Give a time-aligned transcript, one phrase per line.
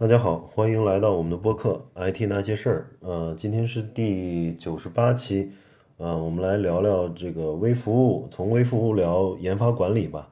[0.00, 1.78] 大家好，欢迎来到我们的播客
[2.10, 2.90] 《IT 那些事儿》。
[3.06, 5.50] 呃，今天是第九十八期，
[5.98, 10.30] 呃，我们来聊聊这个微服务，从微服务聊研发管理吧。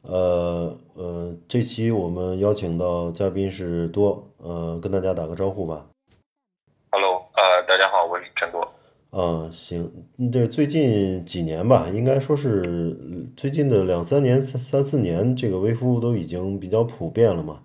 [0.00, 5.84] 呃呃，这期我们邀请到嘉宾是多，呃，跟大家打个招呼吧。
[6.90, 8.66] Hello，呃，大家好，我是陈多。
[9.10, 9.92] 嗯，行，
[10.32, 12.96] 这最近几年吧，应该说是
[13.36, 17.60] 最近的两三年、三三四年，这个微服务都已经比较普遍了嘛。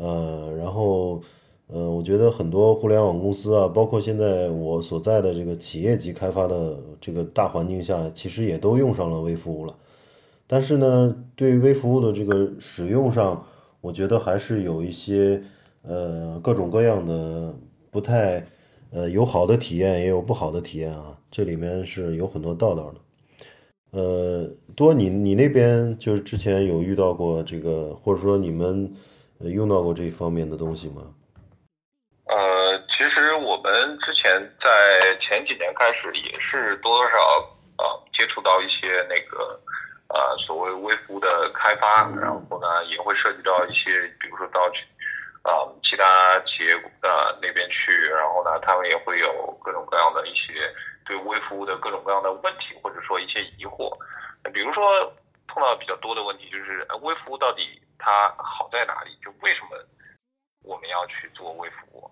[0.00, 1.20] 呃，然后，
[1.66, 9.76] 呃，我觉得很多互联网公司啊，包括现在我所在的这个企业级开发的这个大环境下，其实也都用上了微服务了。
[10.46, 13.44] 但是呢，对于微服务的这个使用上，
[13.82, 15.42] 我觉得还是有一些
[15.82, 17.54] 呃各种各样的
[17.90, 18.42] 不太
[18.90, 21.18] 呃有好的体验，也有不好的体验啊。
[21.30, 24.00] 这里面是有很多道道的。
[24.00, 28.90] 呃，多你你那边就是之前有遇到过这个，或者说你们
[29.48, 31.02] 用到过这方面的东西吗？
[32.26, 37.16] 呃，其实我们之前在前几年开始也是多多少
[37.78, 39.58] 少接触到一些那个。
[40.12, 44.84] 呃，所谓微服务的开发，然后呢，也会涉及到一些，比如说到去，
[45.44, 45.52] 呃，
[45.84, 50.66] 其他企业呃那边去，然后呢，他们也会有各种各样的一些
[51.06, 53.96] 对微服务的各种各样的问题，或者说一些疑惑。
[54.52, 54.82] 比如说
[55.46, 59.12] 碰到比较多的问题就是，微服务到底它好在哪里？
[59.22, 59.76] 就为什么
[60.64, 62.10] 我们要去做微服务？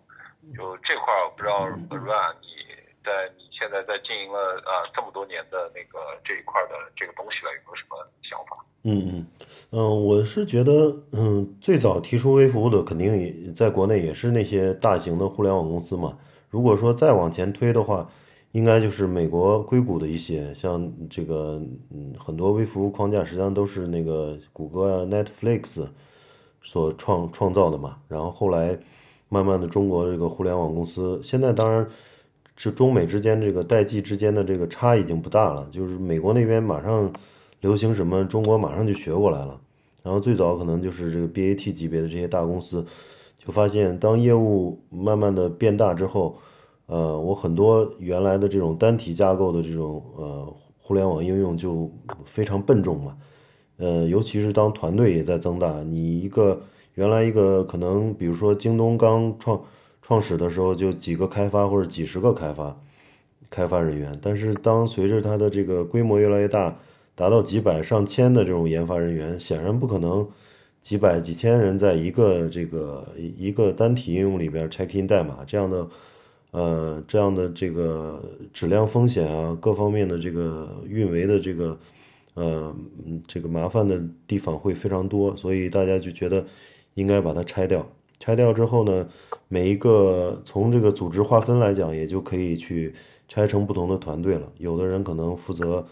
[0.54, 2.68] 就这块儿，不知道 Run 你。
[3.04, 8.62] 在你现在在经营了呃这么多年的那个这一块的这个东西了，有没有什么想法？
[8.82, 9.26] 嗯嗯
[9.70, 16.18] 嗯，我是觉得，嗯，最早提出微服务的肯定也在国内也是那些大型的互联网公司嘛。
[16.50, 18.06] 如果说再往前推的话，
[18.52, 21.60] 应该就是美国硅谷的一些，像这个
[21.90, 25.86] 嗯很多微服务框架实际上都是那个谷歌啊 Netflix
[26.62, 27.98] 所创创造的嘛。
[28.08, 28.78] 然后后来
[29.28, 31.86] 慢慢的中国这个互联网公司，现在当然。
[32.60, 37.08] 是中美之间这个代际之间的这个差已经不大了，就是美国那边马上
[37.60, 39.60] 流行什么，中国马上就学过来了。
[40.02, 42.84] 然后最早可能就是这个 BAT 级别的这些大公司，
[43.36, 46.36] 就发现当业务慢慢的变大之后，
[46.88, 51.88] 呃，我很多原来的这种单体架构的这种呃互联网应用就
[52.26, 53.16] 非常笨重嘛，
[53.76, 56.60] 呃，尤其是当团队也在增大，你一个
[56.96, 59.62] 原来一个可能比如说京东刚创。
[60.00, 62.74] 创始的时候就几个开发或者几十个开发
[63.50, 66.74] 开发人员，但是当随着它的这个规模越来越大，
[67.14, 70.26] 达到几百上千的这种研发人员，显然不可能
[70.80, 75.86] 几百几千人在一个这个一个单体应用里边 check in 代码这样的
[76.50, 78.22] 呃这样的这个
[78.52, 81.78] 质量风险啊各方面的这个运维的这个
[82.34, 82.74] 呃
[83.26, 86.44] 这个麻烦的地方会非常多，所以大家就觉得
[86.94, 87.86] 应该把它拆掉。
[88.18, 89.06] 拆掉之后呢，
[89.46, 92.94] 每一个从这个组织划分来讲，也就可以去
[93.28, 94.50] 拆成不同的团队了。
[94.58, 95.86] 有的人可能负责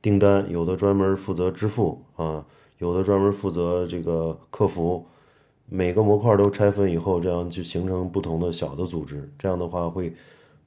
[0.00, 2.46] 订单，有的专门负责支付啊，
[2.78, 5.06] 有的专门负责这个客服。
[5.72, 9.28] 每个模块都拆分以后，这样就形成不同的小的组织。
[9.38, 10.12] 这样的话，会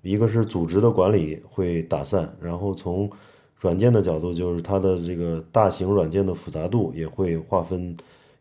[0.01, 3.09] 一个是组织的管理会打散，然后从
[3.59, 7.95] 软件的角度，就是它的这个大型软件的复杂度也会划分。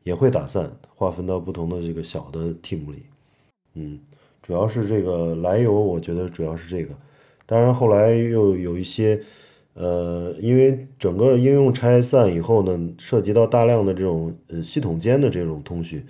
[0.05, 3.05] 也会打散，划分到不同的这个小的 team 里，
[3.73, 3.99] 嗯，
[4.43, 6.95] 主要是这个来由，我觉得主要是这个。
[7.47, 9.19] 当然后来又有一些，
[9.73, 16.07] 呃，因为整个应用拆散以后呢，涉及到大量的这种呃系统间的这种通讯，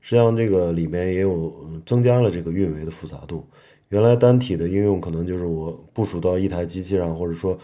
[0.00, 1.52] 实际上这个里面也有
[1.84, 3.46] 增加了这个运维的复杂度。
[3.90, 7.58] 原来单体的应用可能就是我部署到一台机器上，或者说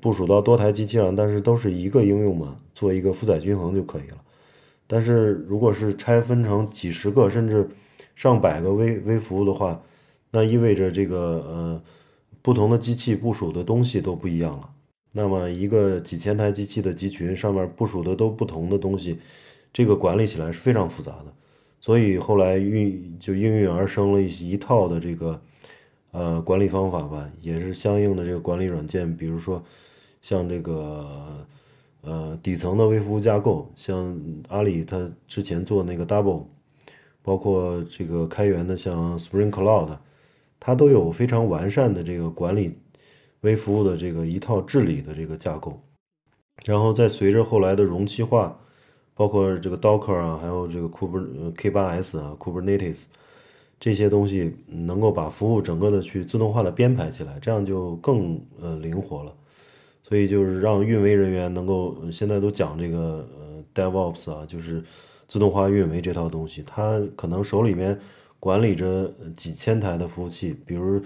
[0.00, 4.18] 部署到多台机器上，但是都是一个应用嘛，做一个负载均衡就可以了。
[4.86, 7.68] 但是，如果是拆分成几十个甚至
[8.14, 9.82] 上百个微微服务的话，
[10.30, 11.18] 那意味着这个
[11.48, 11.82] 呃
[12.42, 14.70] 不同的机器部署的东西都不一样了。
[15.12, 19.18] 那么，一个几千台机器的集群上面部署的都不同的东西，
[19.72, 21.32] 这个管理起来是非常复杂的。
[21.80, 25.42] 所以后来运就应运而生了一一套的这个
[26.12, 29.64] 呃管理方法吧，也是相应的这个管理软件，比如说
[30.22, 31.46] 像这个。
[32.02, 34.18] 呃，底层的微服务架构，像
[34.48, 36.44] 阿里它之前做那个 Double，
[37.20, 39.98] 包括这个开源的像 Spring Cloud，
[40.58, 42.78] 它都有非常完善的这个管理
[43.42, 45.78] 微服务的这个一套治理的这个架构。
[46.64, 48.58] 然后再随着后来的容器化，
[49.20, 53.04] 包括这个 Docker 啊，还有这个 Kube K8s 啊，Kubernetes
[53.78, 59.34] 这些东西，能够把服务整个的去自动化的编排起来，这样就更呃灵活了。
[60.02, 64.82] 所以就是让运维人员能够，现在都讲这个呃 DevOps 啊，就是
[65.28, 68.00] 自动化运维这套东西，他可能手里面
[68.38, 70.98] 管理着几千台的服务器，比如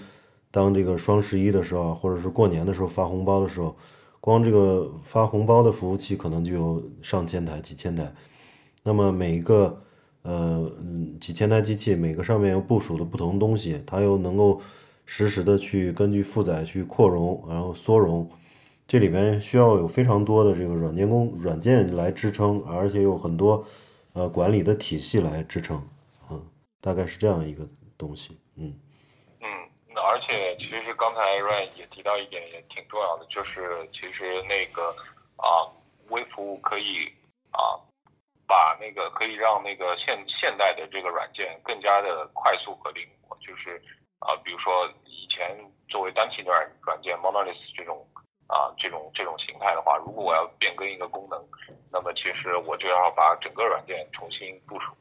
[0.52, 3.74] 当这个双十一的时候，或者是过年的时候发红包的时候，
[4.24, 8.10] 光这个发红包的服务器可能就有上千台、几千台。
[8.82, 9.82] 那么每一个
[10.22, 14.62] 呃嗯几千台机器，每个上面又部署的不同东西，它又能够
[15.04, 18.26] 实时的去根据负载去扩容，然后缩容。
[18.88, 23.62] 这里面需要有非常多的这个软件工软件来支撑，而且有很多。
[24.14, 25.82] 呃，管理的体系来支撑，
[26.30, 26.40] 嗯，
[26.80, 27.68] 大概是这样一个
[27.98, 28.72] 东西，嗯，
[29.94, 34.94] 那而且其实刚才 Ryan 也提到一点也挺重要的，就是其实那个
[35.36, 35.70] 啊，
[36.10, 37.06] 微服务可以
[37.52, 37.78] 啊，
[38.46, 43.80] 把那个可以让那个现现代的这个软件更加的快速和灵活，就是
[44.18, 45.56] 啊，比如说以前
[45.88, 48.06] 作为单体的软软件 monolith 这种。
[48.46, 51.42] 啊，这种这种形态的话，如果我要变更一个功能，
[51.90, 54.92] 那么其实我就要把整个软件重新部署。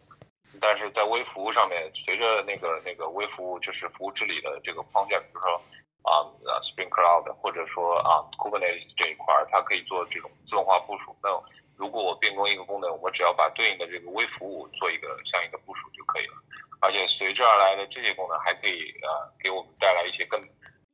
[0.61, 5.61] 但是在微服务上面，随着那个那个微服务就是服务治理的这个框架，比如说
[6.03, 6.25] 啊
[6.63, 11.15] ，Spring Cloud 或者说啊 Kubernetes 这一块，它可以做这种自动化部署。
[11.21, 11.29] 那
[11.77, 16.35] 如果我变更一个功能，我只要把对应的这个微服务做一个相应的部署就可以了。
[16.81, 20.41] 而且随之而来的这些功能还可以啊，给我们带来一些更。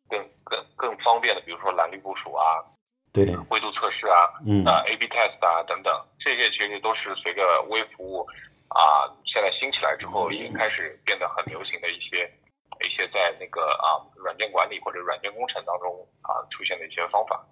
[0.10, 2.66] 更更更方便的，比如说蓝绿部署啊，
[3.14, 8.28] 对，灰度测试啊，嗯，啊，A/B test 啊等等，这些其实都是随着微服务
[8.70, 12.30] 啊现在兴起来之后，已经开始变得很流行的一些
[12.86, 15.90] 一些在那个啊软件管理或者软件工程当中
[16.22, 17.44] 啊出现的一些方法。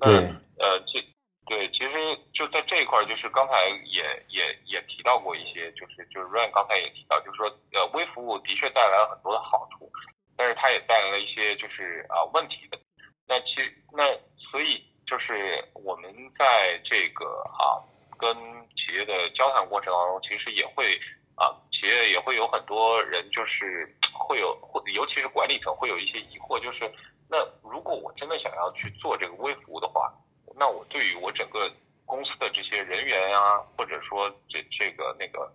[0.00, 0.12] 对，
[0.58, 1.00] 呃，这
[1.46, 1.92] 对，其实
[2.34, 3.54] 就在这一块，就是刚才
[3.86, 9.90] 也也也提到过一些，就是就是 Ryan 刚才也提到，就是说呃微服务的确带来了很多的好处。
[10.36, 12.78] 但是它也带来了一些就是啊问题的，
[13.26, 13.56] 那其
[13.90, 14.04] 那
[14.50, 17.24] 所以就是我们在这个
[17.56, 17.80] 啊
[18.18, 18.36] 跟
[18.76, 20.98] 企业的交谈过程当中，其实也会
[21.38, 26.90] 啊企业也会有很多人就是会有会尤其是管理层会有一些疑惑，就是
[27.30, 30.12] 那如果我真的想要去做这个微服务的话，
[30.58, 31.70] 那我对于我整个
[32.04, 35.46] 公司的这些人员啊，或者说这这个那个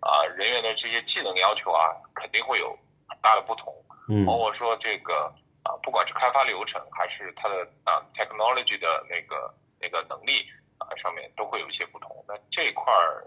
[0.00, 2.70] 啊人员的这些技能要求啊，肯定会有
[3.08, 3.74] 很大的不同。
[4.08, 5.32] 嗯包括说这个
[5.62, 10.44] 啊，不管是开发流程还是它的啊 technology 的那个那个能力
[10.78, 12.24] 啊，上面都会有一些不同。
[12.26, 13.22] 那这一块儿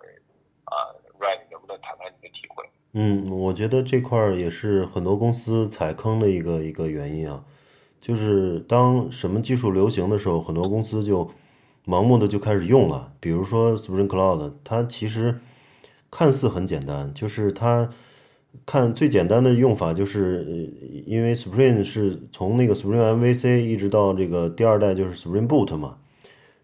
[0.66, 2.68] 啊，Ryan 能不能谈谈你的体会？
[2.94, 7.44] 嗯，我觉得这块儿也是很多公司踩坑的一个一个原因啊，
[8.00, 11.30] 就是当什么技术流行的时候，很多公司就
[11.86, 13.14] 盲目的就开始用了。
[13.20, 15.38] 比如说 Spring Cloud，它其实
[16.10, 17.92] 看似很简单，就是它。
[18.68, 20.72] 看最简单的用法就是，
[21.06, 25.98] 因为 Spring 是从那个 Spring MVC 一直到这个第二代就是 Spring Boot 嘛，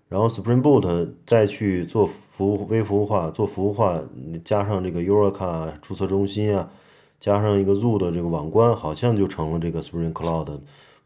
[0.08, 2.10] 然后 Spring Boot 再去做
[2.40, 4.02] 服务微服务化，做服务化，
[4.46, 6.70] 加上这个 Eureka 注册中心啊，
[7.20, 10.58] 加上一个 Zoo 的这个网关，好像就成了这个 Spring Cloud 的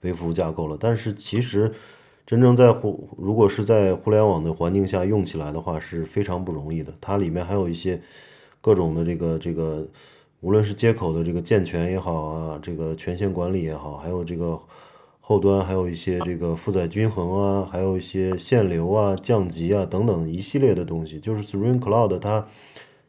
[0.01, 0.77] 微服务架构了。
[0.80, 1.71] 但是其实
[2.24, 8.00] 真正在互如果是在互联网的环境下用起来的话是非常不容易的，它里面还有一些
[8.62, 9.83] 各种的这个这个。
[10.41, 14.59] 无论是接口的这个健全也好啊，这个权限管理也好，还有这个
[15.33, 22.45] 后端还有一些这个负载均衡啊，还有一些限流啊、降级啊等等一系列的东西，就是 Spring Cloud 它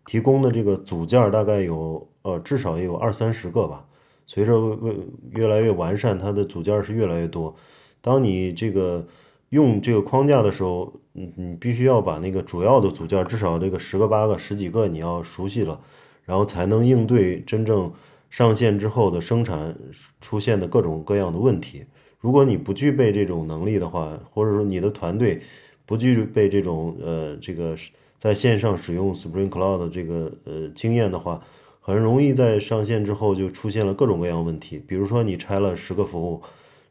[0.06, 3.84] 提供的这个组件大概有呃至少也有二三十个吧。
[4.26, 7.54] 随着越越来越完善，它的组件是越来越多。
[8.00, 9.06] 当你这个
[9.50, 15.78] 用这个框架的时候，你你必须要把那个主要的组件至少这个十个八个十几个你要熟悉了。
[16.24, 17.92] 然后才能应对真正
[18.30, 19.76] 上线之后的生产
[20.22, 21.84] 出现的各种各样的问题。
[22.24, 25.42] 如果你不具备这种能力的话，或者说你的团队
[25.84, 27.76] 不具备这种呃这个
[28.16, 31.42] 在线上使用 Spring Cloud 的这个呃经验的话，
[31.82, 34.82] 很容易在上线之后就出现了各种各样问题。
[34.86, 36.40] 比如说你拆了十个服务，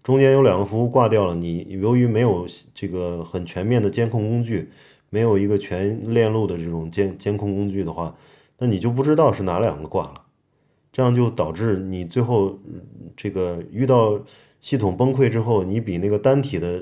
[0.03, 4.69] 中间有两个服务挂掉了，你由于没有这个很全面的监控工具，
[5.09, 8.15] 没有一个全链路的这种监监控工具的话。
[8.59, 10.13] 那你就不知道是哪两个挂了，
[10.91, 12.59] 这样就导致你最后
[13.17, 14.19] 这个遇到
[14.63, 16.81] 系统崩溃之后，你比那个单体的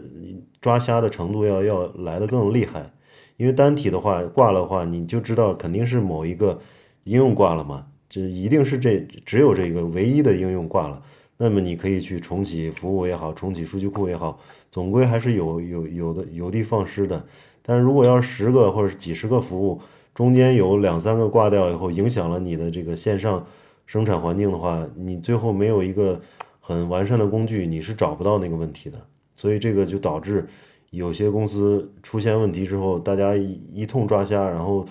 [0.62, 2.92] 抓瞎的程度要要来的更厉害。
[3.38, 6.60] 因为单体的话挂了的话，你就知道肯定是某一个
[7.06, 11.02] 应用挂了嘛，就一定是这只有这个唯一的应用挂了。
[11.38, 17.26] 那么你可以去重启服务也好，重启数据库也好，总归还是有有有的有的放矢的。
[17.64, 19.82] 但如果要十个或者几十个服务，
[20.14, 23.44] 中间有两三个挂掉以后，影响了你的这个线上
[23.88, 26.22] 生产环境的话，你最后没有一个
[26.62, 28.98] 很完善的工具，你是找不到那个问题的。
[29.36, 30.48] 所以这个就导致
[30.92, 34.86] 有些公司出现问题之后，大家一一通抓瞎，然后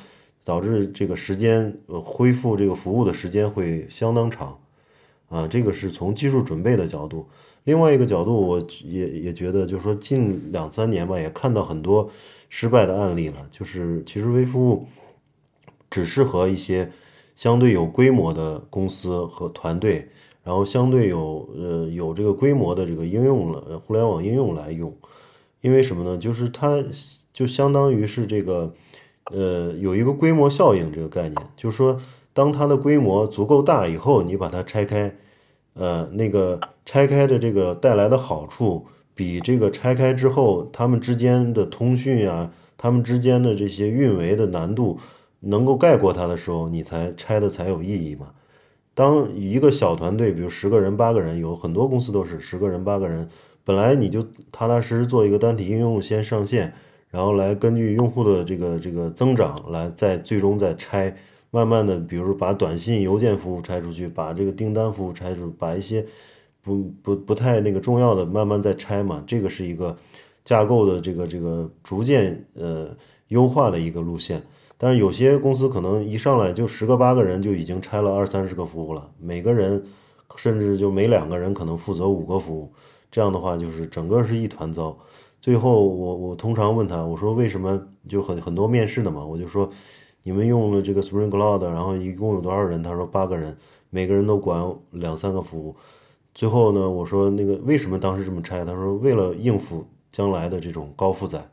[0.45, 4.59] 导致这个时间呃恢复这个服务的时间会相当长，
[5.29, 7.29] 啊，这个是从技术准备的角度。
[7.65, 12.11] 另外一个角度，我也也觉得，就是说近两三年吧，也看到很多
[12.49, 13.47] 失败的案例了。
[13.50, 14.87] 就是其实微服务
[15.91, 16.91] 只适合一些
[17.37, 20.09] 相对有规模的公司和团队，
[20.42, 24.94] 然后相对有呃有这个规模的这个应用了互联网应用来用。
[25.61, 26.18] 因为什么呢？
[26.18, 26.82] 就是它
[27.32, 28.73] 就相当于是这个
[29.32, 32.00] 呃有一个规模效应这个概念，就是说
[32.32, 35.14] 当它的规模足够大以后，你把它拆开。
[35.75, 44.99] 呃，那个拆开的这个带来的好处，比这个拆开之后他们之间的通讯啊，他们之间的这些运维的难度
[45.38, 48.32] 能够盖过它的时候，你才拆的才有意义嘛。
[49.00, 53.26] 当一个小团队，比如十个人、八个人，有很多公司都是十个人、八个人，
[53.64, 56.71] 本来你就踏踏实实做一个单体应用先上线，
[57.09, 61.16] 然后来根据用户的这个这个增长来再最终再拆。
[61.50, 66.04] 慢慢的，比如说把短信、邮件服务拆出去，把这个订单服务拆出，把一些
[66.62, 69.25] 不不不太那个重要的慢慢再拆嘛。
[69.26, 69.97] 这个是一个
[70.45, 72.95] 架构的这个这个逐渐呃
[73.28, 74.42] 优化的一个路线。
[74.83, 79.85] 但是有些公司可能一上来就十个八个人就已经拆了二三十个服务了，每个人
[80.37, 82.73] 甚至就每两个人可能负责五个服务，
[83.11, 84.97] 这样的话就是整个是一团糟。
[85.39, 89.69] 最后我我通常问他，我说为什么就很很多面试的嘛，我就说。
[90.23, 92.83] 你们用了这个 Spring Cloud，然后一共有多少人？
[92.83, 93.57] 他说八个人，
[93.89, 95.75] 每个人都管两三个服务。
[96.35, 98.63] 最后呢，我说那个为什么当时这么拆？
[98.63, 99.83] 他说为了应付
[100.13, 101.49] 将来的这种高负载。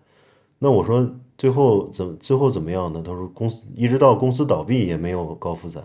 [0.59, 3.01] 那我说最后怎最后怎么样呢？
[3.05, 5.81] 他说公司一直到公司倒闭也没有高负载。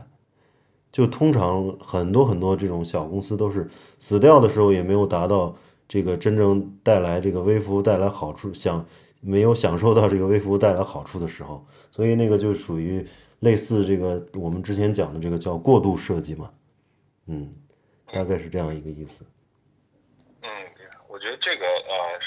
[0.91, 3.69] 就通常很多很多这种小公司都是
[3.99, 5.57] 死掉的时候也没有达到
[5.89, 8.85] 这个真正带来这个微服务带来好处想。
[9.25, 13.07] 没有享受到这个微服务带来好处的时候，所以那个就属于
[13.39, 16.51] 类似这个我们之前讲的这个叫过度设计嘛，
[17.29, 17.55] 嗯，
[18.13, 19.25] 大概是这样一个意思。
[20.41, 20.51] 嗯，
[21.07, 21.65] 我觉得这个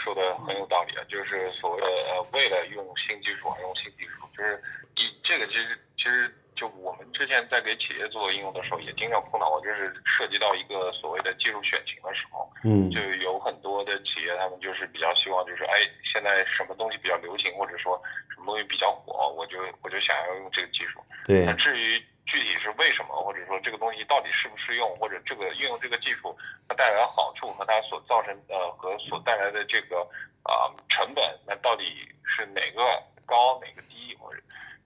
[0.06, 4.62] 说的很有道理啊，就是所谓的呃为了用新技术而用新技术，就是
[5.02, 6.30] 一这个其实其实。
[6.56, 15.84] 就我们之前在给企业做应用的时候，也经常碰到过，就是涉及到一个所谓的技术选型的时候，嗯，就有很多的企业，他们就是比较希望，就是哎，
[16.14, 18.02] 现在什么东西比较流行，或者说
[18.34, 21.04] 什么东西比较火，我就我就想要用这个技术。
[21.26, 21.44] 对。
[21.44, 26.36] 那至于具体是为什么，或者说这个东西到底适不适用，或者这个运用这个技术
[26.68, 30.02] 它带来的好处和它所造成呃和所带来的这个
[30.44, 34.42] 啊成本，那到底是哪个高哪个低，或者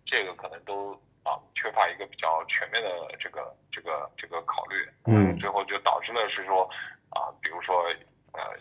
[0.06, 1.00] 这个可能都。
[1.26, 6.64] 啊，缺乏一个比较全面的这个这个这个考虑，嗯，最后就导致了是说，
[7.12, 7.84] 啊，比如说
[8.32, 8.56] 呃，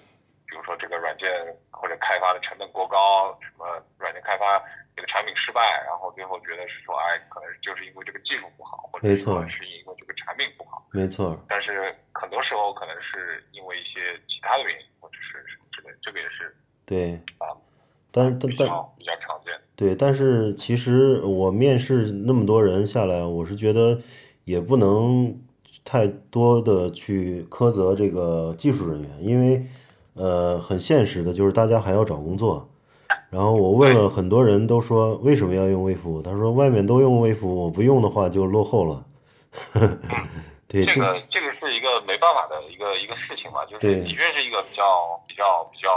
[0.44, 1.30] 比如说这个软件
[1.70, 4.60] 或者开发的成本过高，什么软件开发
[4.96, 11.38] 这个产品失败，然后最后觉得是说，哎，可能就是因为这个技术不好，或者说是因为这个产品不好，没错。
[11.48, 17.54] 但是很多时候可能是因为一些其他的原因，或者是什么之类，这个也是对啊，
[18.10, 19.52] 但但但比较常见。
[19.76, 24.00] 对，但是其实我面试那么多人下来，我是觉得
[24.44, 25.38] 也不能
[25.84, 29.64] 太多的去苛责这个技术人员，因为
[30.14, 32.68] 呃很现实的就是大家还要找工作。
[33.38, 39.04] 然后我问了很多人都说为什么要用微服务，他说外面都用微服务，我不用的话就落后了。
[40.66, 44.84] 对，这个这个是一个没办法的一个一个事情嘛，就是的确是一个比较
[45.28, 45.88] 比较比较。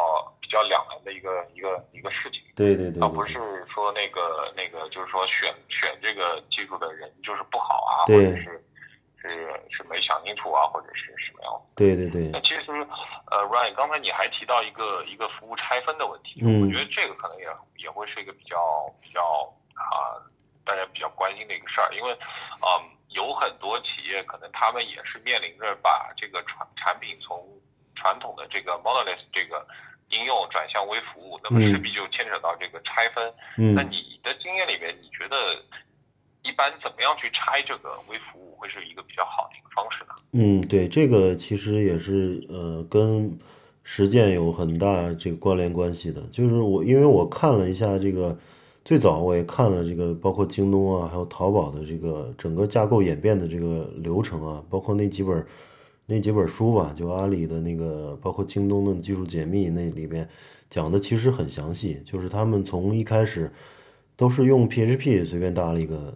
[0.52, 3.40] 比较两难的一个一个一个事情，对对对，而不是
[3.74, 8.60] 说那个那个就是说选选这个技术的人就是不好啊，或者是
[9.16, 9.30] 是
[9.72, 11.72] 是没想清楚啊，或者是什么样子。
[11.78, 12.30] 对对对。
[13.44, 19.22] ，Ryan，刚才你还提到一个一个服务拆分的问题，嗯，我觉得这个可能也也会是一个比较比较
[19.76, 20.18] 啊
[20.66, 27.46] 大家比较关心的一个事儿，因为嗯有很多企业可能他们也是面临着把这个产产品从
[27.96, 29.66] 传统的这个 monolith 这个。
[30.14, 33.34] 应用转向微服务，那么势必就牵扯到这个拆分。
[33.58, 35.56] 嗯，那你的经验里面，你觉得
[36.44, 40.14] 一般怎么样去拆这个微服务会是一个比较好的一个方式呢？
[40.34, 43.38] 嗯，对，这个其实也是呃跟
[43.84, 46.22] 实践有很大这个关联关系的。
[46.32, 48.38] 就是我因为我看了一下这个，
[48.84, 55.46] 最早我也看了这个，包括京东啊，还有淘宝的这个整个架构演变的这个流程啊，包括那几本。
[56.08, 60.28] 那几本书吧，就阿里的那个，包括京东的技术解密，那里边
[60.70, 62.02] 讲的其实很详细。
[62.04, 63.50] 就是他们从一开始
[64.22, 66.16] 都是用 PHP 随便搭了一个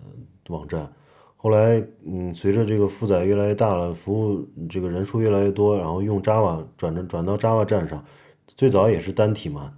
[0.49, 0.87] 网站，
[1.35, 8.05] 后来嗯，随着这个负载越来越大了，服务这个人数越来越多，然后用 Java 转着转到 Java 站上，
[8.45, 9.73] 最早也是单体嘛。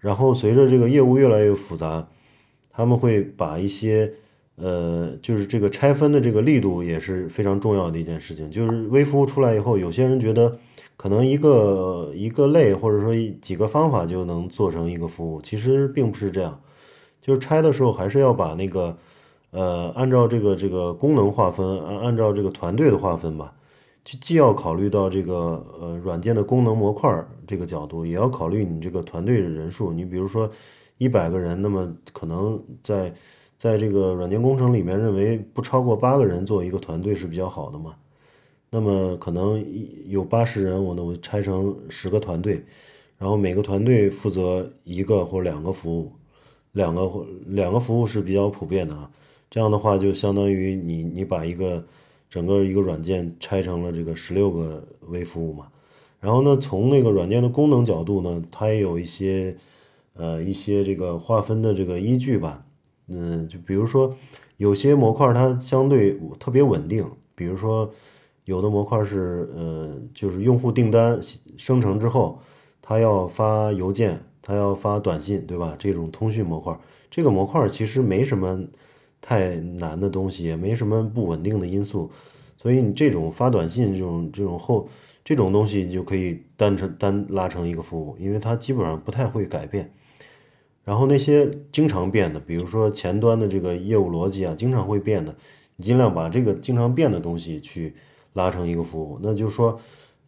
[0.00, 2.08] 然后随着这个业务越来越复杂，
[2.72, 4.12] 他们会把一些
[4.56, 8.50] 呃，就是这个拆分的这个力度也是非常重要的一件事情。
[8.50, 10.58] 就是微服务出来以后，有些人觉得
[10.96, 16.60] 可能一个一个类或者说几个方法就能做成一个服务，其实并不是这样。
[17.20, 18.96] 就是拆的时候还是要把那个
[19.50, 23.54] 呃，按照这个这个功能划分，按按照这个团队的划分吧，
[24.04, 29.92] 就既要考虑到这个呃软件的功能模块这个角度，也要考虑你这个团队的人数。
[29.92, 30.50] 你比如说
[30.98, 33.14] 一百个人，那么可能在
[33.56, 37.96] 在这个软件工程里面，认为不超过八个人做一个团队是比较好的嘛？
[38.70, 39.64] 那么可能
[40.06, 42.62] 有八十人，我呢我拆成十个团队，
[43.16, 46.12] 然后每个团队负责一个或两个服务，
[46.78, 49.10] 两个两个服务是比较普遍的啊。
[49.50, 51.84] 这样的话就相当于你你把一个
[52.30, 55.66] 整个一个软件拆成了这个十六个微服务嘛。
[56.20, 59.56] 然后呢，从那个软件的功能角度呢，它也有一些
[60.14, 62.64] 呃一些这个划分的这个依据吧。
[63.08, 64.14] 嗯，就比如说，
[64.58, 67.04] 有些模块它相对特别稳定，
[67.34, 67.90] 比如说，
[68.44, 71.18] 有的模块是，呃，就是用户订单
[71.56, 72.38] 生成之后，
[72.82, 75.76] 他要发邮件，他要发短信，对吧？
[75.78, 76.74] 这种通讯模块，
[77.10, 78.58] 这个模块其实没什么
[79.20, 82.10] 太难的东西，也没什么不稳定的因素，
[82.56, 84.88] 所以你这种发短信这种这种后
[85.22, 89.92] 这种东西你就可以单成单拉成一个服务，因为它基本上不太会改变。
[90.82, 95.36] 然后那些经常变的，比如说前端的这个业务逻辑啊，经常会变的，
[95.76, 97.94] 你尽量把这个经常变的东西去
[98.32, 99.18] 拉成一个服务。
[99.22, 99.78] 那就是说，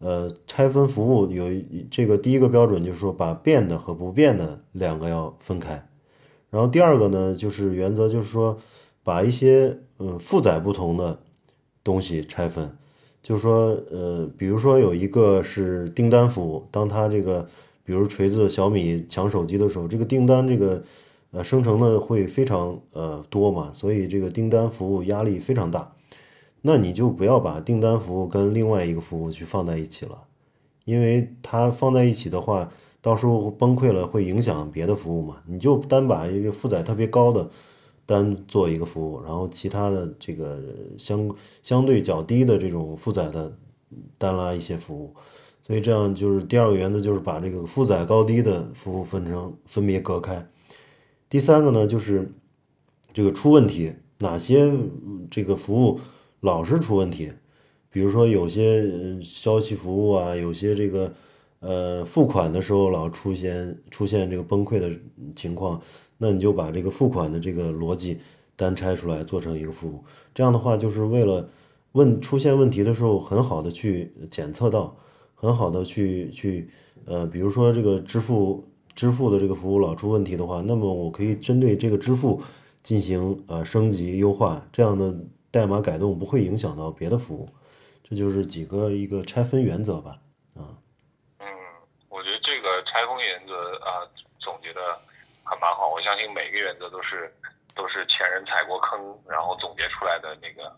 [0.01, 1.45] 呃，拆分服务有
[1.91, 5.87] 这个第一个标准，就是说把变的和不变的两个要分开。
[6.51, 8.59] 然后第二个呢，就是原则就是说，
[9.05, 11.19] 把一些嗯负载不同的
[11.85, 12.77] 东西拆分，
[13.23, 17.47] 就是说，呃，比如说有一个是订单服务，当它这个。
[17.83, 20.81] 比如锤子、小米抢手机的时候，这个订单这个
[21.33, 25.91] 呃生成的会非常呃多嘛，所以这个订单服务压力非常大。
[26.63, 30.23] 那你就不要把订单服务跟另外一个服务去放在一起了，
[30.85, 32.71] 因为它放在一起的话，
[33.01, 35.37] 到时候崩溃了会影响别的服务嘛。
[35.47, 37.49] 你就单把一个负载特别高的
[38.05, 40.61] 单做一个服务，然后其他的这个
[40.99, 43.57] 相相对较低的这种负载的
[44.19, 45.15] 单拉一些服务。
[45.63, 50.45] 所以这样就是第二个原则，就是把这个负载高低的服务分成分别隔开。
[51.29, 52.33] 第三个呢，就是
[53.15, 54.73] 这个出问题，哪些
[55.31, 56.01] 这个服务
[56.41, 57.33] 老是出问题？
[57.91, 58.89] 比如说有些
[59.21, 61.13] 消息服务啊，有些这个
[61.61, 64.91] 呃付款的时候老出现出现这个崩溃的
[65.35, 65.81] 情况，
[66.19, 68.19] 那你就把这个付款的这个逻辑
[68.57, 70.05] 单拆出来做成一个服务。
[70.35, 71.49] 这样的话，就是为了
[71.93, 74.97] 问出现问题的时候，很好的去检测到。
[75.43, 76.69] 很好的去去，
[77.07, 78.63] 呃，比如说这个支付
[78.95, 82.43] 支付的这个服务老出问题的话，那么我可以针对这个支付
[82.83, 85.19] 进行呃升级优化，这样的
[85.51, 87.49] 代码改动不会影响到别的服务，
[88.03, 90.19] 这就是几个一个拆分原则吧，
[90.55, 90.77] 啊。
[91.39, 91.47] 嗯，
[92.09, 94.07] 我觉得这个拆分原则啊
[94.39, 94.81] 总结的
[95.45, 97.33] 还蛮好，我相信每个原则都是
[97.75, 100.77] 都是前人踩过坑，然后总结出来的那个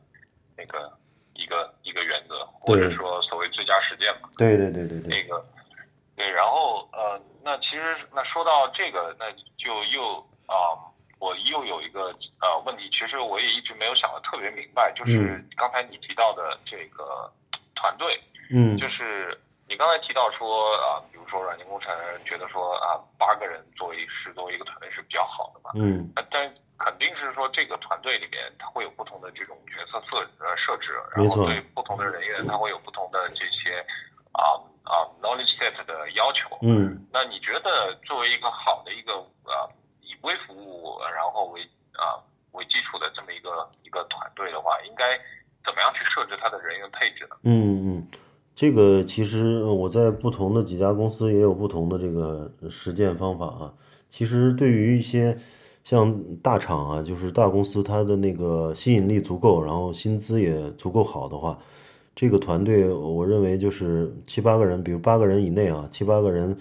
[0.56, 0.92] 那个。
[1.35, 4.28] 一个一个原则，或者说所谓最佳实践嘛。
[4.37, 5.08] 对对对对对。
[5.08, 5.42] 那个，
[6.14, 10.76] 对，然后呃，那其实那说到这个，那就又啊，
[11.22, 12.11] 我又有一个
[12.42, 17.30] 呃问题，其实我也一直没有想的特别明白，就是刚才你提到的这个
[17.76, 26.52] 团队，嗯，就是你刚才提到说啊，比如说软件工程觉得说啊，八个人作为是作为一个团队是比较好的嘛，嗯，但。
[26.78, 33.78] 肯定是说这个团队里面，它会有不同的这种角色设呃设置，然后对不同的人员，他会有不同的这些
[34.32, 36.58] 啊啊 knowledge set 的要求。
[36.62, 39.82] 嗯，那你觉得作为一个好的一个呃以
[40.22, 41.61] 微服务然后为
[41.92, 42.18] 啊
[42.52, 43.50] 为基础的这么一个
[43.85, 45.18] 一个团队的话，应该
[45.64, 47.37] 怎么样去设置它的人员配置呢？
[47.44, 48.06] 嗯嗯，
[48.54, 53.72] 这个其实我在不同的几家公司也有不同的这个实践方法啊。
[54.08, 55.38] 其实对于一些
[55.82, 61.58] 像大厂啊，就是大公司，它的那个吸引力足够，然后薪资也足够好的话，
[62.14, 66.54] 这个团队我认为就是七八个人，比如八个人以内啊，七八个人，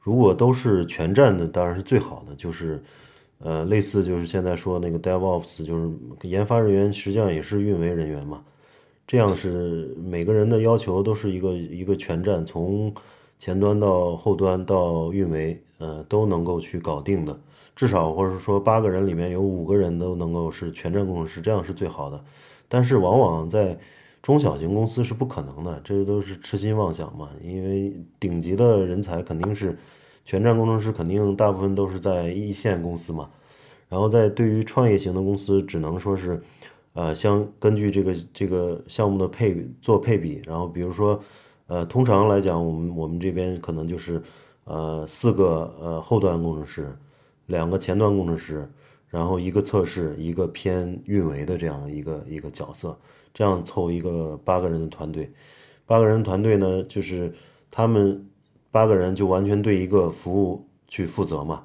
[0.00, 2.34] 如果都是全站的，当然是最好的。
[2.34, 2.82] 就是，
[3.38, 5.90] 呃，类似就是现在说那个 DevOps，就是
[6.22, 8.42] 研发人员实际上也是运维人员嘛，
[9.06, 12.92] 这样是每个人的要求都是一个一个全站，从
[13.38, 17.38] 前端到后端到运维，呃，都能够去搞定的。
[17.76, 22.20] 至少，或者说八个人里面有五个人都能够是全站工程师，这样是最好的。
[22.66, 23.78] 但是，往往在
[24.20, 27.30] 中小型公司是不可能的，这都是痴心妄想嘛。
[27.40, 29.78] 因为顶级的人才肯定是
[30.28, 33.30] 全站工程师，肯定大部分都是在一线公司嘛。
[33.88, 36.38] 然后在对于创业型的公司，只能说是，
[36.92, 41.18] 呃，相根据这个这个项目的配做配比，然后比如说，
[41.66, 44.20] 呃，通常来讲，我们我们这边可能就是，
[44.64, 46.94] 呃，四个呃后端工程师，
[47.46, 48.70] 两个前端工程师，
[49.08, 52.94] 然后一个测试，一个偏运维的这样一个一个角色，
[53.32, 55.32] 这样凑一个八个人的团队，
[55.86, 57.32] 八个人团队呢，就是
[57.70, 58.26] 他们
[58.78, 61.64] 八个人就完全对一个服务去负责嘛。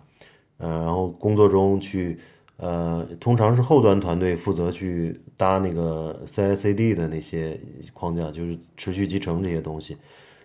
[0.57, 2.17] 呃，然后工作中去，
[2.57, 7.59] 呃，通常是后端团队负责去搭那个 CI/CD 的那些
[7.93, 9.95] 框架，就是持续集成这些东西。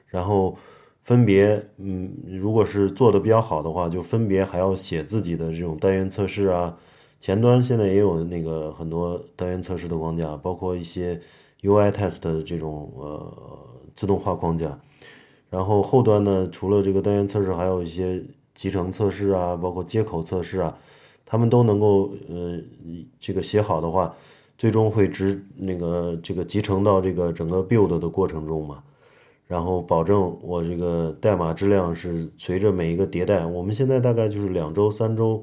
[0.08, 0.58] 然后
[1.04, 6.76] 分别，嗯，如果是做的比较好的话，就分别还要写自己的这种单元测试啊。
[7.18, 11.18] 前端现在也有那个很多单元测试的框架，包括一些
[11.62, 13.34] UI test 的这种呃
[13.94, 14.78] 自动化框架。
[15.50, 18.22] 然后后端呢，除了这个单元测试，还有一些。
[18.54, 20.76] 集成测试啊，包括接口测试啊，
[21.24, 22.60] 他们都能够呃，
[23.20, 24.12] 这个写好的话，
[24.56, 28.82] 最终会直那个这个集成到这个整个 build 的过程中嘛，
[29.46, 35.40] 然后保证我这个代码质量是随着每一个迭代，我们现在大概就是两周三周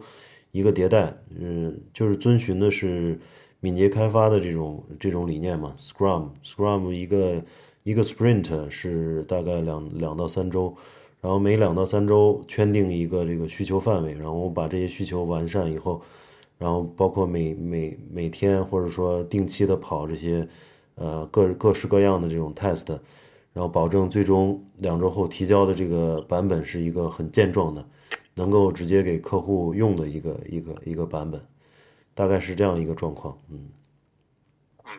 [0.51, 3.17] 一个迭代，嗯，就是遵循的是
[3.61, 7.41] 敏捷开发的这种这种理念嘛，Scrum Scrum 一个
[7.85, 10.75] 一个 sprint 是大概两两到三周。
[11.21, 15.99] 然后每两到三周圈定一个这个需求范围，然后把这些需求完善以后，
[16.59, 20.47] 然后包括每每每天或者说定期的跑这些，
[20.93, 22.91] 呃各各式各样的这种 test，
[23.53, 27.83] 然后保证最终两周后提交的这个版本是一个很健壮的，
[28.35, 31.43] 能够直接给客户用的一个一个一个版本，
[32.13, 33.67] 大概是这样一个状况，嗯，
[34.83, 34.91] 嗯，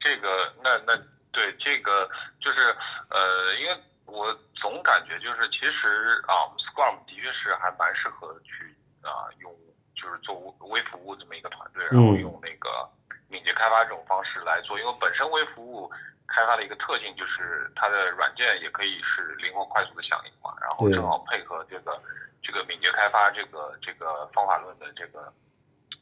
[0.00, 0.28] 这个
[0.62, 0.96] 那那
[1.30, 2.08] 对这个
[2.44, 2.76] 就是
[3.08, 4.36] 呃，因为我。
[4.64, 9.52] 总感觉就是，其实啊，Scrum 的确是还蛮适合去啊用，
[9.94, 10.34] 就是做
[10.70, 12.88] 微服务这么一个团队，然后用那个
[13.28, 14.78] 敏捷开发这种方式来做。
[14.78, 15.92] 因为本身微服务
[16.26, 22.00] 开发的一个特性就是它的软件也可以是灵活快速的响应嘛，然后正好配合这个
[22.42, 25.30] 这个敏捷开发这个这个方法论的这个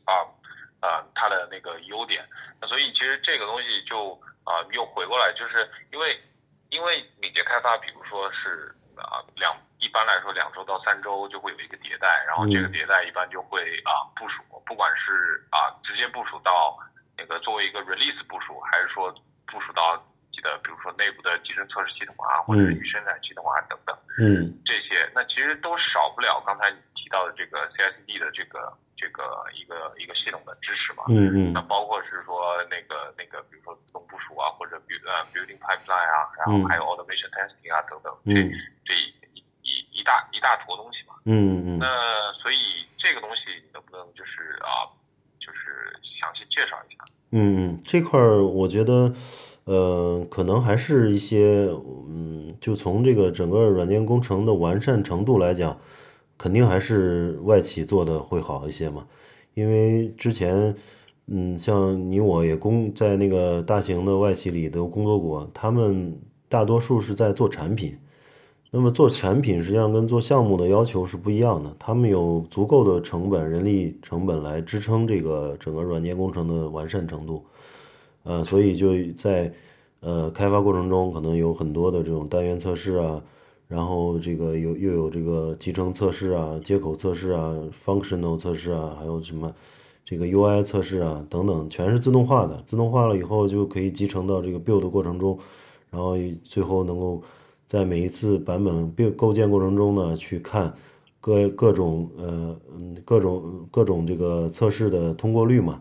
[0.05, 0.23] 啊
[0.79, 2.25] 啊它的那个优点。
[2.61, 6.17] 那所以其实这个东西就啊又回过来，就是因为。
[6.73, 16.79] 因为敏捷开发，比如说是啊两，一般来说两周到三周就会有一个迭代，然后这个迭代一般就会啊部署，不管是啊直接部署到
[17.17, 19.13] 那个作为一个 release 部署，还是说
[19.47, 25.07] 部署到你的比如说内部的集成测试系统啊，或者是生产系统啊等等，嗯，这些。
[25.15, 28.73] 那其实都少不了刚才你提到的这个 CI/CD 的这个。
[29.03, 38.31] 这个一个一个系统的支持嘛，嗯嗯，那包括是说那个那个，比如说自动部署啊，或者 build 呃 building pipeline 啊，然后还有 automation testing 啊等等，这
[38.87, 38.95] 这
[39.35, 43.43] 一一一大一大坨东西嘛，嗯嗯，那所以这个东西
[43.75, 44.87] 能不能就是啊，
[45.41, 47.03] 就是详细介绍一下？
[47.33, 49.13] 嗯嗯，这块儿我觉得，
[49.65, 51.67] 呃，可能还是一些，
[52.07, 55.77] 嗯，就从这个整个软件工程的完善程度来讲。
[56.43, 59.07] 肯定还是外企做的会好一些嘛，
[59.55, 60.75] 因为之前，
[61.29, 67.97] 嗯，像你我也工在那个大型的外企里都工作过，他们大多数是在做产品，
[68.73, 77.45] 那么做产品实际上跟做项目的要求是不一样的，他们有足够的成本、人力成本来支撑这个整个软件工程的完善程度，
[78.25, 79.53] 呃，所以就在
[80.01, 83.23] 呃开发过程中可能有很多的这种单元测试啊。
[83.73, 89.51] 然后这个有又有这个集成测试啊、接口测试啊、functional 测试啊，还有什么
[90.05, 92.63] 这个 UI 测试啊等等，全是自动化的。
[92.67, 95.39] 自动化了以后就可以集成到这个 build 过程中，
[95.89, 97.23] 然后最后能够
[97.67, 100.75] 在每一次版本 build 构建过程中呢，去看
[101.19, 105.81] 各各种呃嗯各种各种这个测试的通过率嘛，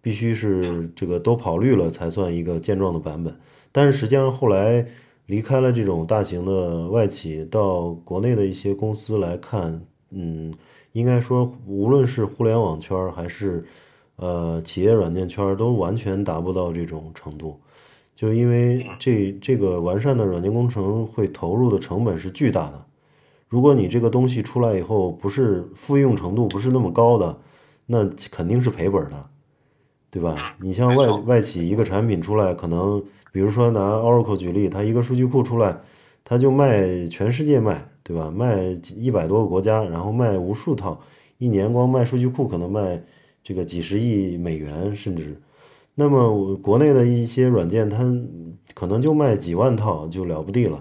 [0.00, 3.38] 必须是这个都跑绿了才算一个健壮的版本。
[3.72, 4.86] 但是实际上后来。
[5.26, 10.54] 离开了这种大型的外企，到国内的一些公司来看，嗯，
[10.92, 13.64] 应该说，无论是互联网圈还是
[14.16, 17.60] 呃企业软件圈，都完全达不到这种程度。
[18.14, 22.86] 就因为这这个完善的软件工程会投入的成本是巨大的。
[23.48, 27.38] 如果你这个东西出来以后不是复用程度不是那么高的，
[27.84, 29.28] 那肯定是赔本的，
[30.16, 30.56] 对吧？
[30.62, 33.02] 你像外外企一个产品出来，可能。
[33.32, 35.78] 比如说拿 Oracle 举例，它一个数据库出来，
[36.24, 38.32] 它就卖全世界卖，对吧？
[38.34, 40.98] 卖一百多个国家，然后卖无数套，
[41.36, 42.98] 一年光卖数据库可能卖
[43.42, 45.38] 这个几十亿美元，甚至，
[45.94, 48.10] 那么国内的一些软件，它
[48.72, 50.80] 可能就卖几万套就了不地了。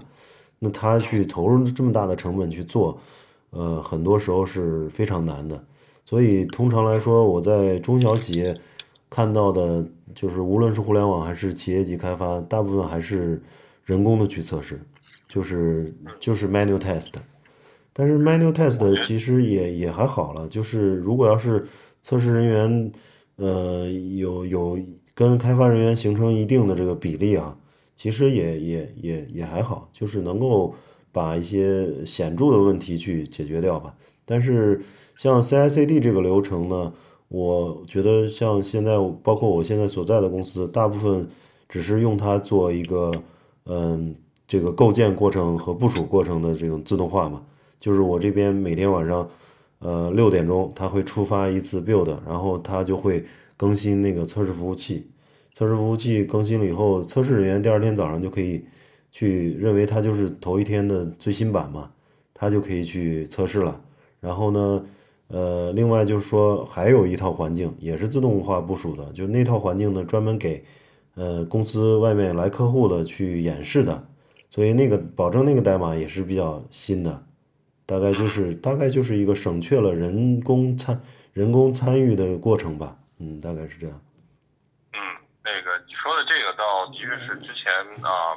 [0.59, 2.97] 那它去投入这么大的成本去做，
[3.49, 5.61] 呃，很多时候是非常难的。
[6.05, 8.57] 所以通常来说，我在中小企业
[9.15, 9.81] 看到的，
[10.13, 13.41] 就是无论是互联网还是企业级开发，大部分还是
[13.85, 14.77] 人工的去测试，
[15.29, 17.13] 就是就是 manual test。
[17.93, 21.65] 但是 manual test 其实也也还好了，就是如果要是
[22.03, 22.91] 测试人员，
[23.37, 24.77] 呃，有有
[25.13, 27.57] 跟开发人员形成一定的这个比例啊，
[27.95, 30.75] 其实也也也也还好，就是能够
[31.13, 33.95] 把一些显著的问题去解决掉吧。
[34.25, 34.81] 但是
[35.15, 36.91] 像 CI/CD 这个流程呢，
[37.35, 41.27] 我觉得像现在包括我现在所在的公司，大部分
[41.67, 43.11] 只是用它做一个
[43.65, 44.15] 嗯
[44.47, 47.43] 这个构建过程和部署过程的这种自动化嘛。
[47.77, 49.29] 就是我这边每天晚上，
[49.79, 53.25] 呃六点钟它会触发一次 build，然后它就会
[53.57, 55.05] 更新那个测试服务器。
[55.53, 58.63] 测试服务器更新了以后，测试人员第二天早上就可以
[59.11, 61.91] 去认为它就是头一天的最新版嘛，
[62.33, 63.81] 它就可以去测试了。
[64.21, 64.85] 然后呢，
[65.27, 70.63] 呃，另外就是说还有一套环境也是自动化部署的，就那套环境呢专门给
[71.15, 74.07] 呃公司外面来客户的去演示的，
[74.49, 77.23] 所以那个保证那个代码也是比较新的。
[77.87, 80.99] 大概就是大概就是一个省却了人工参
[81.33, 84.01] 人工参与的过程吧，嗯，大概是这样。
[84.93, 84.97] 嗯，
[85.43, 87.69] 那个你说的这个倒的确是之前
[88.01, 88.33] 啊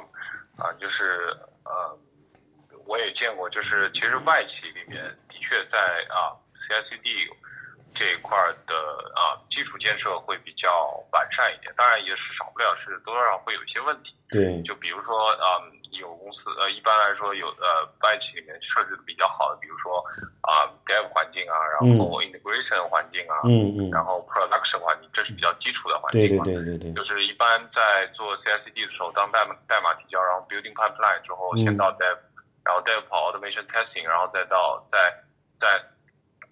[0.55, 1.33] 啊，就是
[1.65, 1.97] 呃，
[2.85, 5.77] 我也见过，就是其实外企里面的确在
[6.13, 6.37] 啊
[6.69, 7.27] CI/CD
[7.95, 8.75] 这一块的
[9.17, 10.69] 啊基础建设会比较
[11.11, 14.13] 完善一点，当然也是少不了是多多少少会有一些问题。
[14.29, 15.57] 对，就比如说啊。
[15.99, 19.99] 有公司呃，一般来说有呃外企里面设置的比较好的，比如说
[20.45, 26.45] 啊 Dev 环境啊，然后 Integration 环境啊，嗯嗯，然后 Production 环境，这是比较基础的环境嘛。
[26.45, 26.93] 对对对对对。
[26.93, 32.17] 就是一般在做 CI/CD 的时候，当代码代码提交，然后 Building Pipeline 之后，先到 Dev，
[32.63, 34.97] 然后 Dev 跑 Automation Testing，然后再到再
[35.59, 35.83] 再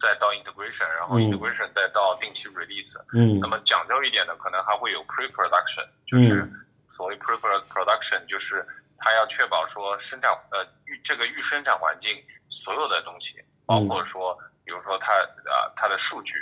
[0.01, 2.93] 再到 Integration，然后 Integration 再到定期 Release。
[3.13, 3.39] 嗯。
[3.39, 6.47] 那么讲究一点的，可能还会有 Pre-Production，就是
[6.95, 8.65] 所谓 Pre-Production 就是。
[8.99, 12.09] 它要确保说生产呃预这个预生产环境
[12.49, 15.13] 所有的东西，包括说比如说它
[15.45, 16.33] 呃它的数据，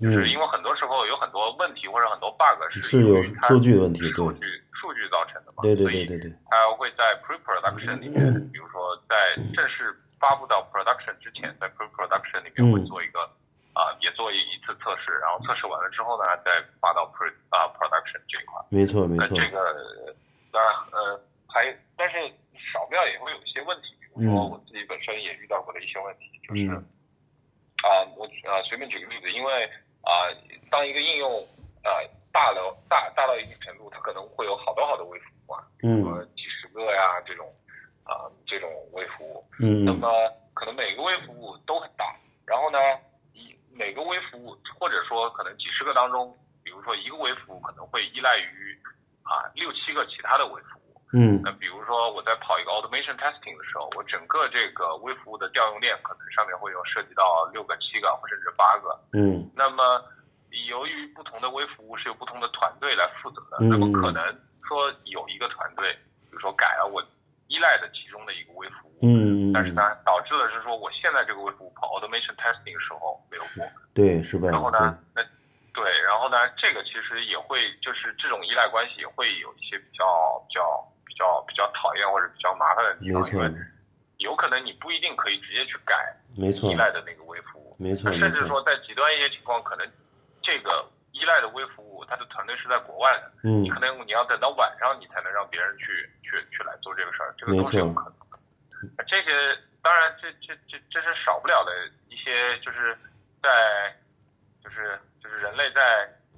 [0.00, 13.20] 就是因为很多时候有很多问题或者很多 bug 是有数据问题，数据数据造成的嘛，对对对对对，它会在 pre-production 里面，比如说在正式发布到 production 之前，在 pre-production 里面会做一个
[13.74, 16.50] 啊也做一一次测试，然后测试完了之后呢，再
[16.80, 20.14] 发到 pre 啊 production 这一块，没错没错，这个
[20.52, 21.20] 当然呃。
[21.48, 22.18] 还，但是
[22.72, 26.68] 少不了也会有一些问题，比如说我自己本身也遇到过的一些问题，就是
[27.80, 29.64] 啊，我啊随便举个例子，因为
[30.02, 30.28] 啊，
[30.70, 31.40] 当一个应用
[31.82, 31.88] 啊
[32.30, 37.50] 大了大大到一定程度，它可能会有好多好多微服务啊，比如说几十个呀这种
[38.06, 40.08] 啊这种微服务，嗯，那么
[40.54, 42.04] 可能每个微服务都很大，
[42.46, 42.78] 然后呢，
[43.34, 48.78] 一每个微服务或者说可能几十个当中，比如说一个微服务可能会依赖于
[49.22, 50.82] 啊六七个其他的微服务。
[51.12, 58.98] 嗯，那比如说我在跑一个 automation testing 的时候，我整个这个微服务的调用链可能上面会有涉及到六个、七个或甚至八个。
[59.12, 60.02] 嗯，那么
[60.68, 64.22] 由于不同的微服务是由不同的团队来负责的，那么可能
[64.66, 65.92] 说有一个团队，
[66.22, 67.00] 比如说改了我
[67.56, 73.64] 依赖的其中的一个微服务，嗯，但是呢，导致的是说我现在这个微服务跑 automation testing 的时候没有过，
[73.94, 74.48] 对，是吧？
[74.52, 75.24] 然后呢，那
[75.72, 80.04] 对，然后呢，这个其实也会就是这种依赖关系也会有一些比较
[80.46, 80.92] 比较。
[81.16, 83.50] 比较比较讨厌或者比较麻烦的地方，因为
[84.18, 89.90] 有可能你不一定可以直接去改依赖的那个微服务，没错，甚至说在极端一些情况，可能
[90.42, 90.84] 这个
[91.16, 98.38] 依赖的微服务它的团队是在国外的，嗯，你可能你要等到晚上你才能让别人去去去来做这个事儿，这个都是有可能的。
[99.08, 101.72] 这些当然这这这这是少不了的
[102.08, 102.96] 一些，就是
[103.42, 103.96] 在
[104.62, 105.80] 就是就是人类在。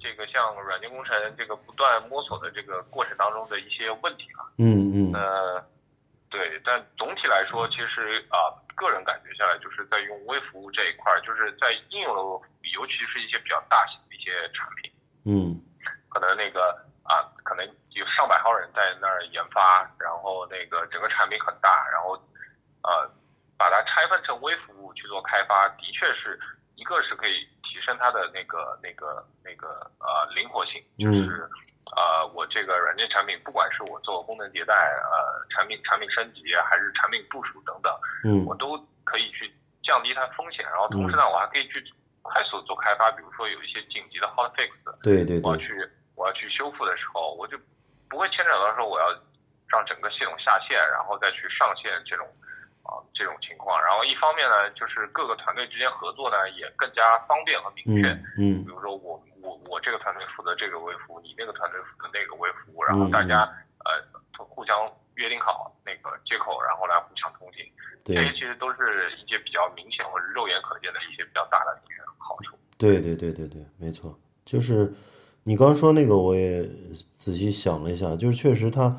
[0.01, 5.61] 这个像软件工程这个不断摸索的这个过程当中的一些问题啊，嗯嗯，呃，
[6.29, 14.91] 对，但总体来说，其实啊，个人感觉下来，就是在用微服务这一块，就是在应用的，尤其是一些比较大型的一些产品，
[15.23, 15.55] 嗯，
[16.09, 22.19] 可能那个啊，可能有上百号人在那儿研发，然后那个整个产品很大，然后
[22.83, 23.09] 呃，
[23.57, 26.37] 把它拆分成微服务去做开发，的确是
[26.75, 27.47] 一个是可以。
[27.71, 29.67] 提升它的那个、那个、那个
[29.99, 31.47] 呃灵活性，就是
[31.95, 37.93] 呃我这个软件产品，不管是我做功能迭代、呃产品产品升级，还是产品部署等等，
[38.25, 39.53] 嗯，我都可以去
[39.83, 40.65] 降低它风险。
[40.65, 41.79] 然后同时呢，我还可以去
[42.21, 43.11] 快速做开发。
[43.11, 44.69] 比如说有一些紧急的 hot fix，
[45.03, 47.57] 对对对，我要去我要去修复的时候，我就
[48.09, 49.07] 不会牵扯到说我要
[49.67, 52.27] 让整个系统下线，然后再去上线这种
[52.83, 53.81] 啊这种情况。
[53.81, 58.09] 然后一方面呢，就是各个团队之间合作呢也更加方便和明确。
[58.37, 63.43] 嗯比如说我我我这个团队负责这个微服务，你那个团队负责那个微服务，然后大家
[63.85, 64.75] 呃互相
[65.19, 67.59] 约定好那个接口，然后来互相通信。
[68.07, 72.55] 这些对其实都是一些比较明显或者肉眼可见的一些比较大的一些好处。
[72.79, 74.91] 对对对对对，没错，就是
[75.43, 76.63] 你刚说那个，我也
[77.17, 78.95] 仔细想了一下，就是确实它，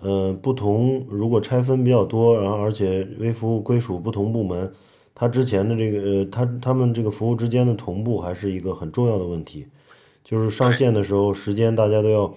[0.00, 4.70] 呃，不同如果拆分比较多，然后而且微服务归属不同部门，
[5.14, 9.66] 它之前的这个呃，它他们这个服务之间的同步还是一个很重要的问题，
[10.22, 12.34] 就是上线的时候时间大家都要，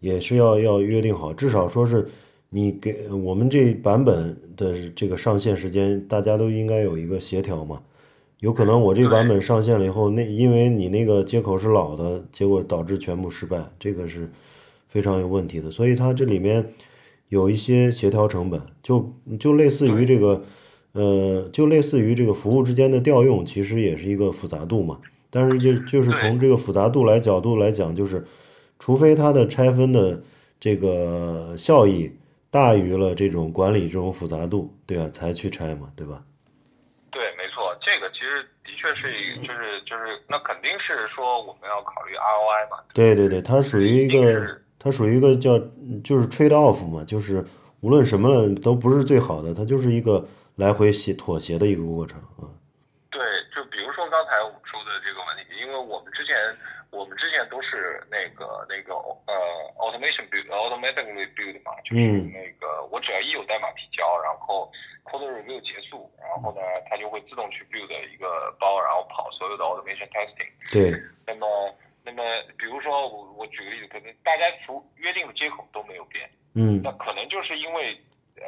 [0.00, 2.08] 也是要要约定好，至少说是
[2.54, 7.82] 你给我们这版本的这个上线时间，大家都应该有一个协调嘛。
[8.38, 14.30] 有可能我这版本上线了以后，那因为你那个接口是老的，结果导致全部失败，这个是
[14.86, 15.68] 非常有问题的。
[15.68, 16.64] 所以它这里面
[17.28, 20.44] 有一些协调成本，就就类似于这个，
[20.92, 25.00] 呃，就类似于这个服务之间的调用，其实也是一个复杂度嘛。
[25.28, 28.24] 但是就就是从这个复杂度来角度来讲，就是
[28.78, 30.22] 除非它的拆分的
[30.60, 32.12] 这个效益
[32.54, 35.08] 大于了这种管理这种复杂度，对吧？
[35.08, 36.22] 才去拆嘛，对吧？
[37.10, 42.78] 对，没错，这个其实的确是一，就是就是，那肯定是说我们要考虑 ROI 嘛。
[42.94, 45.58] 对对对，它属于一个它属于一个叫
[46.04, 47.44] 就是 trade off 嘛，就是
[47.80, 52.46] 无论什么都不是最好的，它就是一个来回协妥协的一个过程啊。
[53.10, 53.18] 对，
[53.50, 56.34] 就比如说刚才我们说的这个问题，因为我们之前
[56.90, 58.94] 我们之前都是那个那个
[59.26, 59.34] 呃
[59.78, 64.70] automation build automatically build 嘛，就是嗯那个我只要一有代码提交，然后
[65.04, 70.50] code review 结束，然后呢它就会自动去 build 一个包，然后跑所有的 automation testing。
[70.74, 70.90] 对，
[71.26, 71.46] 那么
[72.02, 72.22] 那么
[72.58, 76.28] 比如说我我举个例子，可能大家除约定的接口都没有变。
[76.54, 76.80] 嗯。
[76.82, 77.94] 那可能就是因为
[78.36, 78.42] 呃，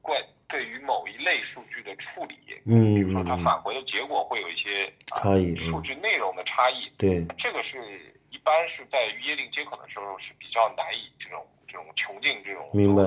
[0.00, 5.82] 怪对于某一类数据的处理，嗯比如说它返回的结果会有一些啊差异数嗯。
[5.82, 13.02] 据内容的差异，对，这个是一般是在约定接口的时候是比较难以这种这种穷尽这种明白，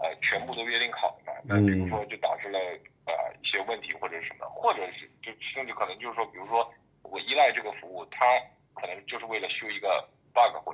[0.00, 1.38] 呃全部都约定好的嘛。
[1.44, 2.58] 那比如说就导致了
[3.04, 8.24] 呃一些问题或者什么，或者是就甚至可能就是说，比如说我依赖这个服务，它
[8.74, 10.72] 可能就是为了修一个 bug 或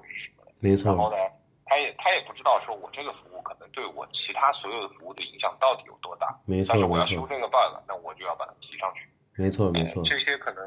[0.61, 1.33] 没然后呢错，，
[1.67, 9.09] 他也他也不知道说我这个服务可能对我其他所有的服务的影响到底有多大，没错但是我要修这个 bug，那我就要把它提上去。
[9.35, 10.65] 没错没错呃这些可能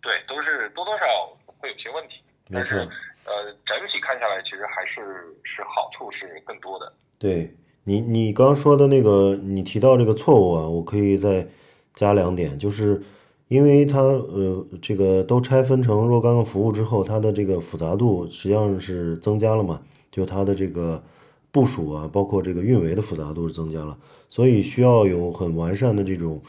[0.00, 2.88] 对都是多多少少会有些问题，没错但是，
[3.24, 6.92] 呃整体看下来，其实还是是好处是更多的。
[7.18, 7.52] 对
[7.84, 11.46] 你你刚刚说的那个，你提到这个错误啊，我可以再
[11.92, 13.02] 加两点，就是
[13.48, 19.80] 因为它呃这个都拆分成若干个服务之后，它的这个复杂度实际上是增加了嘛，
[20.10, 21.02] 就它的这个
[21.50, 23.96] 部署啊，包括这个运维的复杂度是增加了，
[24.28, 26.40] 所以需要有很完善的这种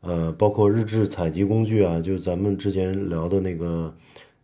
[0.00, 3.94] 呃，包括日志采集工具啊，就咱们之前聊的那个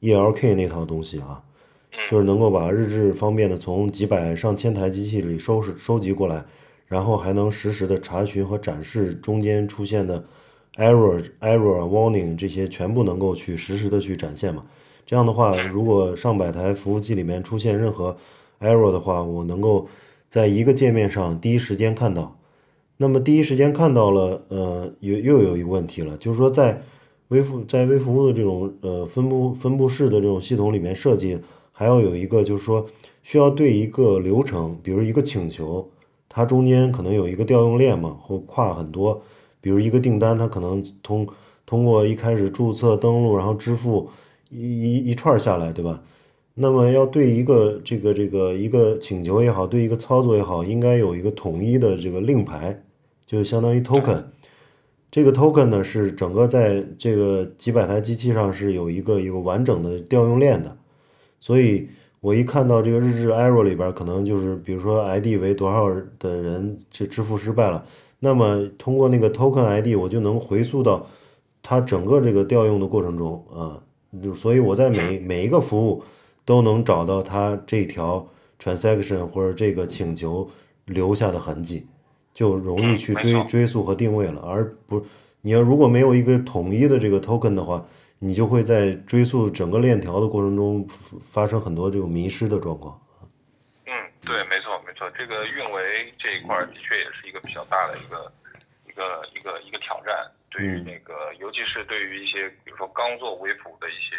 [0.00, 1.42] ELK 那套东西啊。
[2.08, 6.42] 就是能够把日志方便的从几百上千台机器里收拾收集过来，
[6.86, 10.24] 然后还能实时的查询和展示中间出现的
[10.76, 14.64] error error warning 这些全部能够去实时的去展现嘛。
[15.04, 18.16] 这样的话，如果上百台服务器里面出现任何
[18.60, 19.86] error 的话，我能够
[20.28, 22.38] 在一个界面上第一时间看到。
[22.96, 26.80] 那么第一时间看到了，呃，又又有一个问题了，就是说在
[27.28, 31.38] 微服在微服务的这种呃分布分布式的这种系统里面设计，
[31.72, 32.86] 还要有一个就是说
[33.22, 35.90] 需要对一个流程，比如一个请求，
[36.28, 39.20] 它中间可能有一个调用链嘛，或跨很多，
[39.62, 41.26] 比如一个订单，它可能通
[41.64, 44.10] 通过一开始注册登录，然后支付
[44.50, 46.02] 一一一串下来，对吧？
[46.54, 52.82] 那么要对一个这个这个一个请求也好，对一个操作也好，应该有一个统一的这个令牌，
[53.26, 54.22] 就相当于 token。
[55.10, 60.76] 这个 token 呢是整个在这个几百台机器上是有一个一个完整的调用链的，
[61.40, 61.88] 所以
[62.20, 67.84] 我一看到这个日志 error 里边可能就是比如说 ID 为多少的人这支付失败了，
[68.24, 71.04] 那么通过那个 token ID 我就能回溯到
[71.60, 73.82] 它整个这个调用的过程中啊，
[74.22, 76.04] 就所以我在每每一个服务
[76.44, 78.24] 都能找到它这条
[78.60, 80.48] transaction 或者这个请求
[80.84, 81.86] 留下的痕迹。
[82.34, 85.04] 就容易去追追溯和定位了，而不
[85.42, 87.84] 你要如果没有一个统一的这个 token 的话，
[88.20, 90.86] 你就会在追溯整个链条的过程中
[91.20, 92.98] 发生很多这种迷失的状况。
[94.22, 98.32] 嗯，对，没错没错，这个运维这一块的确也是一个比较大的一个
[98.88, 100.84] 一个一个一个挑战，对于嗯。
[100.84, 104.16] 那个尤其是对于一些比如说刚做微服的一些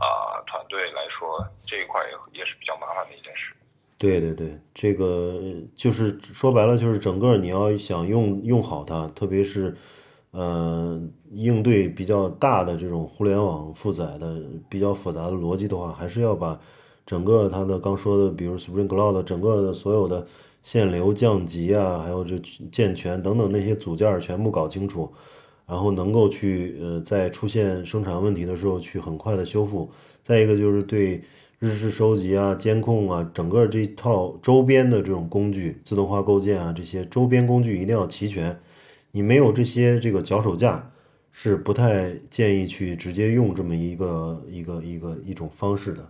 [0.00, 3.54] 啊、团队来说，这一块也也是比较麻烦的一件事。
[3.98, 5.40] 对对对，这个
[5.74, 9.74] 就是说白了，就是整个你要想用用好它，特别是，
[10.30, 11.00] 呃，
[11.30, 16.56] 应对比较大的这种互联网负载的比较复杂的逻辑的话，还是要把
[17.08, 20.26] 整个它的刚说的，比如 Spring Cloud 整个的所有的
[20.62, 22.38] 限流降级啊，还有这
[22.70, 25.10] 健全等等那些组件全部搞清楚，
[25.66, 29.90] 然后能够去呃在出现生产问题的时候去很快的修复。
[30.22, 31.22] 再一个就是对。
[31.60, 38.56] 日志收集啊，监控啊，整个这套周边的这种工具，自动化构建啊，这些周边工具一定要齐全。
[39.10, 40.88] 你没有这些这个脚手架，
[41.32, 46.02] 是不太建议去直接用这么一个一个一个一种方式的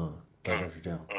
[0.00, 0.08] 啊，
[0.44, 0.98] 大概是这样。
[1.10, 1.16] 嗯，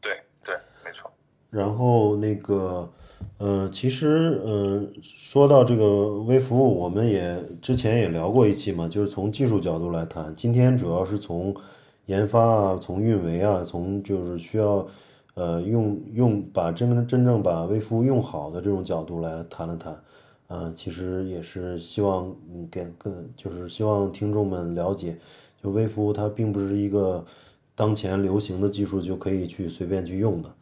[0.00, 1.10] 对对，没错。
[1.50, 2.88] 然后那个，
[3.36, 10.34] 呃，其实，呃，说到这个微服务，我们也之前也聊过一期嘛，就是从技术角度来谈。
[10.34, 11.54] 今天主要是从。
[12.06, 14.86] 研发啊，从运维啊，从就是需要，
[15.34, 20.00] 呃，用用把真真正把微服务用好的这种角度来谈了谈，
[20.46, 22.32] 啊，其实也是希望
[22.70, 25.16] 给更就是希望听众们了解，
[25.60, 27.24] 就微服务它并不是一个
[27.76, 30.52] 当前流行的技术就可以去随便去用的，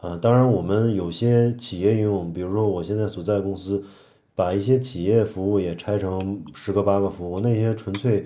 [0.00, 3.82] 啊，当然我们有些企业应用，比如说我现在所在公司，
[4.36, 8.24] 把一些企业服务也拆成十个八个服务，那些纯粹。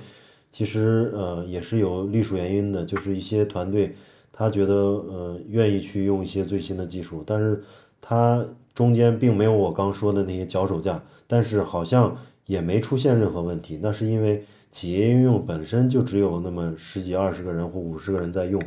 [0.55, 3.95] 其实呃也是有隶属原因的，就是一些团队
[4.31, 7.65] 他觉得呃愿意去用一些最新的技术，但是
[8.03, 12.15] 它中间并没有我刚说的那些脚手架，但是好像
[12.45, 13.79] 也没出现任何问题。
[13.81, 18.61] 那是因为企业应用本身就只有那么十几二十个人或五十个人在用，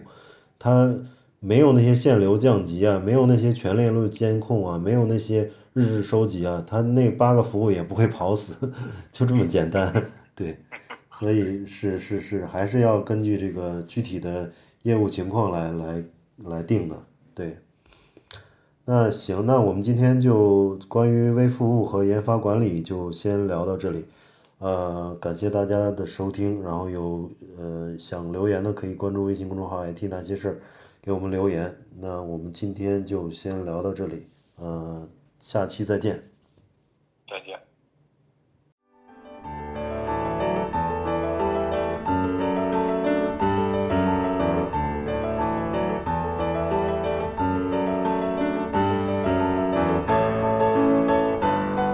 [0.58, 0.96] 它
[1.42, 8.72] 没有那些限流降级啊，没有那些全链路监控啊，没有那些日志收集啊，它那八个服务也不会跑死，
[9.12, 10.58] 就这么简单，对。
[11.18, 14.52] 所以是是是，还是要根据这个具体的
[14.84, 16.04] 业务情况来来
[16.44, 16.96] 来定的，
[17.34, 17.58] 对。
[18.84, 24.06] 那行，那我们今天就关于微服务和研发管理就先聊到这里，
[24.60, 30.62] 呃，感谢大家的收听，然后有呃想留言的可以关注微信公众号 “IT 那些事儿”，
[31.02, 31.76] 给我们留言。
[32.00, 35.08] 那我们今天就先聊到这里，呃，
[35.40, 36.14] 下期再见。
[36.14, 36.35] 再见。